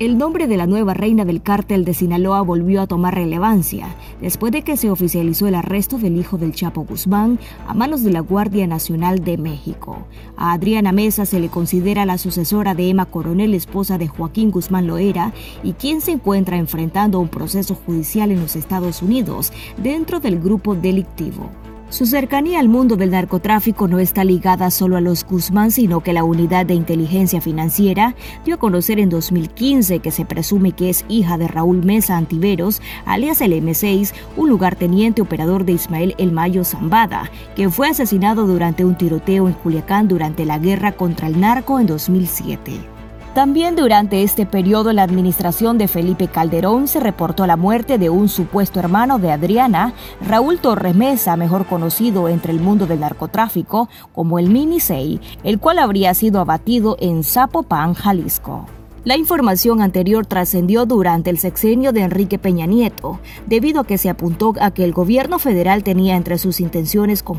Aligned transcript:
El 0.00 0.16
nombre 0.16 0.46
de 0.46 0.56
la 0.56 0.66
nueva 0.66 0.94
reina 0.94 1.26
del 1.26 1.42
cártel 1.42 1.84
de 1.84 1.92
Sinaloa 1.92 2.40
volvió 2.40 2.80
a 2.80 2.86
tomar 2.86 3.14
relevancia 3.14 3.94
después 4.22 4.50
de 4.50 4.62
que 4.62 4.78
se 4.78 4.88
oficializó 4.88 5.46
el 5.46 5.54
arresto 5.54 5.98
del 5.98 6.16
hijo 6.16 6.38
del 6.38 6.54
Chapo 6.54 6.86
Guzmán 6.86 7.38
a 7.68 7.74
manos 7.74 8.02
de 8.02 8.10
la 8.10 8.20
Guardia 8.20 8.66
Nacional 8.66 9.22
de 9.22 9.36
México. 9.36 10.06
A 10.38 10.52
Adriana 10.52 10.92
Mesa 10.92 11.26
se 11.26 11.38
le 11.38 11.50
considera 11.50 12.06
la 12.06 12.16
sucesora 12.16 12.74
de 12.74 12.88
Emma 12.88 13.04
Coronel, 13.04 13.52
esposa 13.52 13.98
de 13.98 14.08
Joaquín 14.08 14.50
Guzmán 14.50 14.86
Loera, 14.86 15.34
y 15.62 15.74
quien 15.74 16.00
se 16.00 16.12
encuentra 16.12 16.56
enfrentando 16.56 17.20
un 17.20 17.28
proceso 17.28 17.74
judicial 17.74 18.30
en 18.30 18.40
los 18.40 18.56
Estados 18.56 19.02
Unidos 19.02 19.52
dentro 19.76 20.18
del 20.18 20.40
grupo 20.40 20.76
delictivo. 20.76 21.50
Su 21.90 22.06
cercanía 22.06 22.60
al 22.60 22.68
mundo 22.68 22.94
del 22.94 23.10
narcotráfico 23.10 23.88
no 23.88 23.98
está 23.98 24.22
ligada 24.22 24.70
solo 24.70 24.96
a 24.96 25.00
los 25.00 25.26
Guzmán, 25.26 25.72
sino 25.72 26.04
que 26.04 26.12
la 26.12 26.22
Unidad 26.22 26.64
de 26.64 26.74
Inteligencia 26.74 27.40
Financiera 27.40 28.14
dio 28.44 28.54
a 28.54 28.58
conocer 28.58 29.00
en 29.00 29.08
2015 29.08 29.98
que 29.98 30.12
se 30.12 30.24
presume 30.24 30.70
que 30.70 30.88
es 30.88 31.04
hija 31.08 31.36
de 31.36 31.48
Raúl 31.48 31.84
Mesa 31.84 32.16
Antiveros, 32.16 32.80
alias 33.06 33.40
el 33.40 33.54
M6, 33.54 34.12
un 34.36 34.48
lugarteniente 34.48 35.20
operador 35.20 35.64
de 35.64 35.72
Ismael 35.72 36.14
El 36.16 36.30
Mayo 36.30 36.62
Zambada, 36.62 37.28
quien 37.56 37.72
fue 37.72 37.88
asesinado 37.88 38.46
durante 38.46 38.84
un 38.84 38.96
tiroteo 38.96 39.48
en 39.48 39.54
Culiacán 39.54 40.06
durante 40.06 40.44
la 40.44 40.58
guerra 40.58 40.92
contra 40.92 41.26
el 41.26 41.40
narco 41.40 41.80
en 41.80 41.88
2007. 41.88 42.99
También 43.34 43.76
durante 43.76 44.24
este 44.24 44.44
periodo 44.44 44.92
la 44.92 45.04
administración 45.04 45.78
de 45.78 45.86
Felipe 45.86 46.26
Calderón 46.26 46.88
se 46.88 46.98
reportó 46.98 47.46
la 47.46 47.56
muerte 47.56 47.96
de 47.96 48.10
un 48.10 48.28
supuesto 48.28 48.80
hermano 48.80 49.20
de 49.20 49.30
Adriana, 49.30 49.94
Raúl 50.20 50.58
Torres 50.58 50.96
Mesa, 50.96 51.36
mejor 51.36 51.66
conocido 51.66 52.28
entre 52.28 52.52
el 52.52 52.58
mundo 52.58 52.86
del 52.86 52.98
narcotráfico 52.98 53.88
como 54.12 54.40
el 54.40 54.50
Minisei, 54.50 55.20
el 55.44 55.60
cual 55.60 55.78
habría 55.78 56.12
sido 56.14 56.40
abatido 56.40 56.96
en 56.98 57.22
Zapopan, 57.22 57.94
Jalisco. 57.94 58.66
La 59.04 59.16
información 59.16 59.80
anterior 59.80 60.26
trascendió 60.26 60.84
durante 60.84 61.30
el 61.30 61.38
sexenio 61.38 61.92
de 61.92 62.02
Enrique 62.02 62.38
Peña 62.38 62.66
Nieto, 62.66 63.20
debido 63.46 63.82
a 63.82 63.86
que 63.86 63.96
se 63.96 64.10
apuntó 64.10 64.54
a 64.60 64.72
que 64.72 64.82
el 64.82 64.92
gobierno 64.92 65.38
federal 65.38 65.84
tenía 65.84 66.16
entre 66.16 66.36
sus 66.36 66.60
intenciones 66.60 67.22
con 67.22 67.38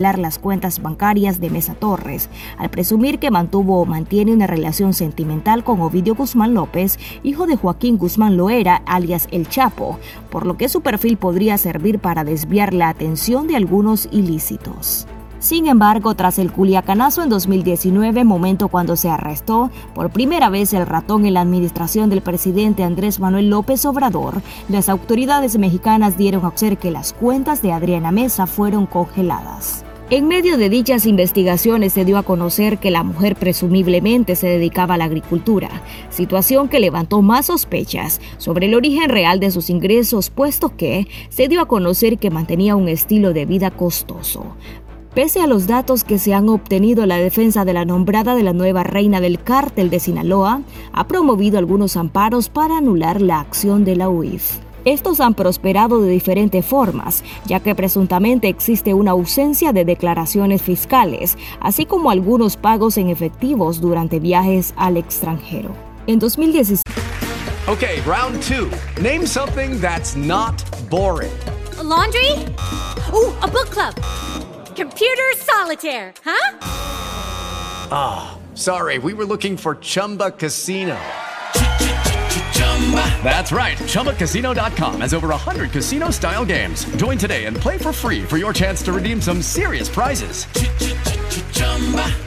Las 0.00 0.38
cuentas 0.38 0.80
bancarias 0.80 1.40
de 1.40 1.50
Mesa 1.50 1.74
Torres, 1.74 2.28
al 2.58 2.70
presumir 2.70 3.18
que 3.18 3.30
mantuvo 3.30 3.80
o 3.80 3.86
mantiene 3.86 4.32
una 4.32 4.46
relación 4.46 4.94
sentimental 4.94 5.62
con 5.62 5.80
Ovidio 5.80 6.14
Guzmán 6.14 6.54
López, 6.54 6.98
hijo 7.22 7.46
de 7.46 7.56
Joaquín 7.56 7.98
Guzmán 7.98 8.36
Loera, 8.36 8.82
alias 8.86 9.28
El 9.30 9.48
Chapo, 9.48 9.98
por 10.30 10.46
lo 10.46 10.56
que 10.56 10.68
su 10.68 10.80
perfil 10.80 11.16
podría 11.16 11.58
servir 11.58 11.98
para 11.98 12.24
desviar 12.24 12.72
la 12.72 12.88
atención 12.88 13.46
de 13.46 13.56
algunos 13.56 14.08
ilícitos. 14.10 15.06
Sin 15.40 15.66
embargo, 15.68 16.14
tras 16.14 16.38
el 16.38 16.52
culiacanazo 16.52 17.22
en 17.22 17.30
2019, 17.30 18.24
momento 18.24 18.68
cuando 18.68 18.94
se 18.94 19.08
arrestó 19.08 19.70
por 19.94 20.10
primera 20.10 20.50
vez 20.50 20.74
el 20.74 20.84
ratón 20.84 21.24
en 21.24 21.32
la 21.32 21.40
administración 21.40 22.10
del 22.10 22.20
presidente 22.20 22.84
Andrés 22.84 23.20
Manuel 23.20 23.48
López 23.48 23.86
Obrador, 23.86 24.42
las 24.68 24.90
autoridades 24.90 25.58
mexicanas 25.58 26.18
dieron 26.18 26.44
a 26.44 26.50
conocer 26.50 26.76
que 26.76 26.90
las 26.90 27.14
cuentas 27.14 27.62
de 27.62 27.72
Adriana 27.72 28.12
Mesa 28.12 28.46
fueron 28.46 28.84
congeladas. 28.84 29.86
En 30.12 30.26
medio 30.26 30.58
de 30.58 30.68
dichas 30.68 31.06
investigaciones 31.06 31.92
se 31.92 32.04
dio 32.04 32.18
a 32.18 32.24
conocer 32.24 32.78
que 32.78 32.90
la 32.90 33.04
mujer 33.04 33.36
presumiblemente 33.36 34.34
se 34.34 34.48
dedicaba 34.48 34.94
a 34.94 34.98
la 34.98 35.04
agricultura, 35.04 35.68
situación 36.08 36.68
que 36.68 36.80
levantó 36.80 37.22
más 37.22 37.46
sospechas 37.46 38.20
sobre 38.36 38.66
el 38.66 38.74
origen 38.74 39.08
real 39.08 39.38
de 39.38 39.52
sus 39.52 39.70
ingresos, 39.70 40.28
puesto 40.28 40.76
que 40.76 41.06
se 41.28 41.46
dio 41.46 41.60
a 41.60 41.68
conocer 41.68 42.18
que 42.18 42.28
mantenía 42.28 42.74
un 42.74 42.88
estilo 42.88 43.32
de 43.32 43.46
vida 43.46 43.70
costoso. 43.70 44.56
Pese 45.14 45.42
a 45.42 45.46
los 45.46 45.68
datos 45.68 46.02
que 46.02 46.18
se 46.18 46.34
han 46.34 46.48
obtenido, 46.48 47.06
la 47.06 47.18
defensa 47.18 47.64
de 47.64 47.72
la 47.72 47.84
nombrada 47.84 48.34
de 48.34 48.42
la 48.42 48.52
nueva 48.52 48.82
reina 48.82 49.20
del 49.20 49.40
cártel 49.40 49.90
de 49.90 50.00
Sinaloa 50.00 50.62
ha 50.92 51.06
promovido 51.06 51.56
algunos 51.56 51.96
amparos 51.96 52.48
para 52.48 52.78
anular 52.78 53.22
la 53.22 53.38
acción 53.38 53.84
de 53.84 53.94
la 53.94 54.08
UIF. 54.08 54.58
Estos 54.84 55.20
han 55.20 55.34
prosperado 55.34 56.00
de 56.00 56.10
diferentes 56.10 56.64
formas, 56.64 57.22
ya 57.46 57.60
que 57.60 57.74
presuntamente 57.74 58.48
existe 58.48 58.94
una 58.94 59.10
ausencia 59.10 59.72
de 59.72 59.84
declaraciones 59.84 60.62
fiscales, 60.62 61.36
así 61.60 61.86
como 61.86 62.10
algunos 62.10 62.56
pagos 62.56 62.96
en 62.96 63.08
efectivos 63.08 63.80
durante 63.80 64.20
viajes 64.20 64.72
al 64.76 64.96
extranjero. 64.96 65.74
En 66.06 66.18
2016. 66.18 66.82
Okay, 67.68 68.00
round 68.06 68.40
two. 68.42 68.70
Name 69.00 69.26
something 69.26 69.80
that's 69.80 70.16
not 70.16 70.62
boring. 70.90 71.30
laundry? 71.90 72.32
Uh, 73.12 73.32
a 73.42 73.48
book 73.48 73.68
club. 73.70 73.94
Computer 74.76 75.30
solitaire, 75.36 76.14
huh? 76.24 76.58
Ah, 77.92 78.30
oh, 78.32 78.56
sorry. 78.56 78.98
We 78.98 79.12
were 79.12 79.26
looking 79.26 79.56
for 79.56 79.74
Chumba 79.74 80.30
Casino. 80.30 80.96
That's 83.22 83.52
right. 83.52 83.78
ChumbaCasino.com 83.78 85.02
has 85.02 85.14
over 85.14 85.28
100 85.28 85.70
casino 85.70 86.10
style 86.10 86.44
games. 86.44 86.84
Join 86.96 87.18
today 87.18 87.44
and 87.44 87.56
play 87.56 87.78
for 87.78 87.92
free 87.92 88.22
for 88.22 88.38
your 88.38 88.52
chance 88.52 88.82
to 88.84 88.92
redeem 88.92 89.20
some 89.20 89.42
serious 89.42 89.88
prizes. 89.88 90.46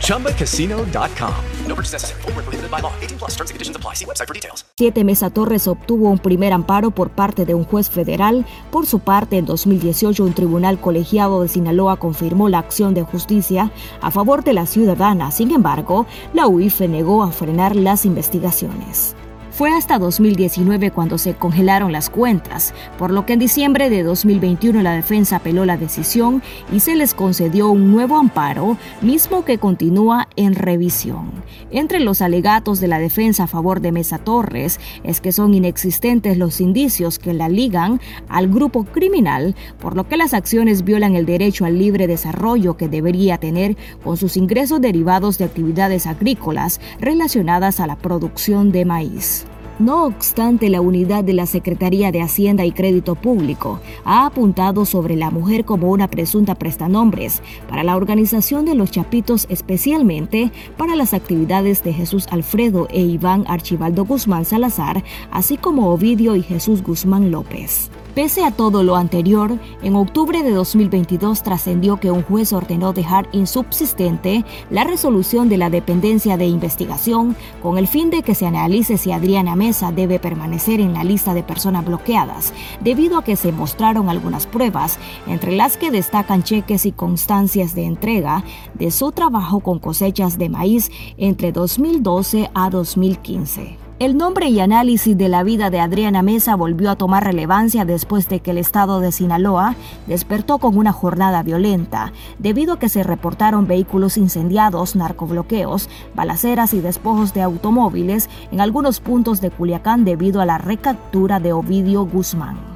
ChumbaCasino.com. 0.00 1.34
No 1.66 1.74
purchase 1.74 1.92
necessary. 1.92 2.22
Forward, 2.22 2.44
prohibited 2.44 2.70
by 2.70 2.80
law. 2.80 2.92
18 3.00 3.18
plus 3.18 3.30
terms 3.30 3.50
and 3.50 3.54
conditions 3.54 3.76
apply. 3.76 3.94
See 3.94 4.04
website 4.04 4.28
for 4.28 4.34
details. 4.34 4.64
Siete 4.76 5.04
Mesa 5.04 5.30
Torres 5.30 5.66
obtuvo 5.68 6.10
un 6.10 6.18
primer 6.18 6.52
amparo 6.52 6.90
por 6.90 7.10
parte 7.10 7.46
de 7.46 7.54
un 7.54 7.64
juez 7.64 7.88
federal. 7.88 8.44
Por 8.70 8.86
su 8.86 8.98
parte, 9.00 9.38
en 9.38 9.46
2018, 9.46 10.22
un 10.22 10.34
tribunal 10.34 10.80
colegiado 10.80 11.42
de 11.42 11.48
Sinaloa 11.48 11.96
confirmó 11.96 12.48
la 12.48 12.58
acción 12.58 12.94
de 12.94 13.02
justicia 13.02 13.70
a 14.00 14.10
favor 14.10 14.44
de 14.44 14.52
la 14.52 14.66
ciudadana. 14.66 15.30
Sin 15.30 15.50
embargo, 15.50 16.06
la 16.34 16.46
UIF 16.46 16.80
negó 16.82 17.22
a 17.22 17.32
frenar 17.32 17.74
las 17.76 18.04
investigaciones. 18.04 19.16
Fue 19.52 19.70
hasta 19.70 19.98
2019 19.98 20.92
cuando 20.92 21.18
se 21.18 21.34
congelaron 21.34 21.92
las 21.92 22.08
cuentas, 22.08 22.72
por 22.96 23.10
lo 23.10 23.26
que 23.26 23.34
en 23.34 23.38
diciembre 23.38 23.90
de 23.90 24.02
2021 24.02 24.80
la 24.80 24.94
defensa 24.94 25.36
apeló 25.36 25.66
la 25.66 25.76
decisión 25.76 26.42
y 26.72 26.80
se 26.80 26.96
les 26.96 27.12
concedió 27.12 27.68
un 27.68 27.92
nuevo 27.92 28.16
amparo, 28.16 28.78
mismo 29.02 29.44
que 29.44 29.58
continúa 29.58 30.26
en 30.36 30.54
revisión. 30.54 31.30
Entre 31.70 32.00
los 32.00 32.22
alegatos 32.22 32.80
de 32.80 32.88
la 32.88 32.98
defensa 32.98 33.44
a 33.44 33.46
favor 33.46 33.82
de 33.82 33.92
Mesa 33.92 34.16
Torres 34.16 34.80
es 35.04 35.20
que 35.20 35.32
son 35.32 35.52
inexistentes 35.52 36.38
los 36.38 36.62
indicios 36.62 37.18
que 37.18 37.34
la 37.34 37.50
ligan 37.50 38.00
al 38.30 38.48
grupo 38.48 38.84
criminal, 38.84 39.54
por 39.78 39.96
lo 39.96 40.08
que 40.08 40.16
las 40.16 40.32
acciones 40.32 40.82
violan 40.82 41.14
el 41.14 41.26
derecho 41.26 41.66
al 41.66 41.78
libre 41.78 42.06
desarrollo 42.06 42.78
que 42.78 42.88
debería 42.88 43.36
tener 43.36 43.76
con 44.02 44.16
sus 44.16 44.38
ingresos 44.38 44.80
derivados 44.80 45.36
de 45.36 45.44
actividades 45.44 46.06
agrícolas 46.06 46.80
relacionadas 47.00 47.80
a 47.80 47.86
la 47.86 47.96
producción 47.96 48.72
de 48.72 48.86
maíz. 48.86 49.42
No 49.78 50.04
obstante, 50.04 50.68
la 50.68 50.80
unidad 50.80 51.24
de 51.24 51.32
la 51.32 51.46
Secretaría 51.46 52.12
de 52.12 52.20
Hacienda 52.20 52.64
y 52.64 52.72
Crédito 52.72 53.14
Público 53.14 53.80
ha 54.04 54.26
apuntado 54.26 54.84
sobre 54.84 55.16
la 55.16 55.30
mujer 55.30 55.64
como 55.64 55.90
una 55.90 56.08
presunta 56.08 56.54
prestanombres 56.54 57.42
para 57.68 57.82
la 57.82 57.96
organización 57.96 58.64
de 58.64 58.74
los 58.74 58.90
chapitos, 58.90 59.46
especialmente 59.48 60.52
para 60.76 60.94
las 60.94 61.14
actividades 61.14 61.82
de 61.82 61.94
Jesús 61.94 62.26
Alfredo 62.30 62.86
e 62.90 63.00
Iván 63.00 63.44
Archibaldo 63.48 64.04
Guzmán 64.04 64.44
Salazar, 64.44 65.02
así 65.30 65.56
como 65.56 65.90
Ovidio 65.90 66.36
y 66.36 66.42
Jesús 66.42 66.82
Guzmán 66.82 67.30
López. 67.30 67.90
Pese 68.14 68.44
a 68.44 68.50
todo 68.50 68.82
lo 68.82 68.96
anterior, 68.96 69.58
en 69.82 69.96
octubre 69.96 70.42
de 70.42 70.50
2022 70.50 71.42
trascendió 71.42 71.96
que 71.96 72.10
un 72.10 72.22
juez 72.22 72.52
ordenó 72.52 72.92
dejar 72.92 73.26
insubsistente 73.32 74.44
la 74.68 74.84
resolución 74.84 75.48
de 75.48 75.56
la 75.56 75.70
dependencia 75.70 76.36
de 76.36 76.44
investigación 76.44 77.34
con 77.62 77.78
el 77.78 77.88
fin 77.88 78.10
de 78.10 78.22
que 78.22 78.34
se 78.34 78.44
analice 78.44 78.98
si 78.98 79.12
Adriana 79.12 79.56
Mesa 79.56 79.92
debe 79.92 80.18
permanecer 80.18 80.78
en 80.78 80.92
la 80.92 81.04
lista 81.04 81.32
de 81.32 81.42
personas 81.42 81.86
bloqueadas, 81.86 82.52
debido 82.82 83.16
a 83.16 83.24
que 83.24 83.34
se 83.34 83.50
mostraron 83.50 84.10
algunas 84.10 84.46
pruebas, 84.46 84.98
entre 85.26 85.56
las 85.56 85.78
que 85.78 85.90
destacan 85.90 86.42
cheques 86.42 86.84
y 86.84 86.92
constancias 86.92 87.74
de 87.74 87.86
entrega 87.86 88.44
de 88.74 88.90
su 88.90 89.12
trabajo 89.12 89.60
con 89.60 89.78
cosechas 89.78 90.36
de 90.36 90.50
maíz 90.50 90.90
entre 91.16 91.50
2012 91.50 92.50
a 92.52 92.68
2015. 92.68 93.91
El 94.02 94.16
nombre 94.16 94.48
y 94.48 94.58
análisis 94.58 95.16
de 95.16 95.28
la 95.28 95.44
vida 95.44 95.70
de 95.70 95.78
Adriana 95.78 96.22
Mesa 96.22 96.56
volvió 96.56 96.90
a 96.90 96.96
tomar 96.96 97.22
relevancia 97.22 97.84
después 97.84 98.28
de 98.28 98.40
que 98.40 98.50
el 98.50 98.58
estado 98.58 98.98
de 98.98 99.12
Sinaloa 99.12 99.76
despertó 100.08 100.58
con 100.58 100.76
una 100.76 100.90
jornada 100.90 101.44
violenta, 101.44 102.12
debido 102.40 102.72
a 102.72 102.78
que 102.80 102.88
se 102.88 103.04
reportaron 103.04 103.68
vehículos 103.68 104.16
incendiados, 104.16 104.96
narcobloqueos, 104.96 105.88
balaceras 106.16 106.74
y 106.74 106.80
despojos 106.80 107.32
de 107.32 107.42
automóviles 107.42 108.28
en 108.50 108.60
algunos 108.60 108.98
puntos 108.98 109.40
de 109.40 109.52
Culiacán 109.52 110.04
debido 110.04 110.40
a 110.40 110.46
la 110.46 110.58
recaptura 110.58 111.38
de 111.38 111.52
Ovidio 111.52 112.04
Guzmán. 112.04 112.71